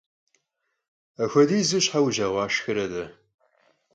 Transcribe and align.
Apxuedizu 1.23 1.79
şhe 1.85 1.99
vujeğuaşşxere- 2.03 2.85
t'e? 2.91 3.03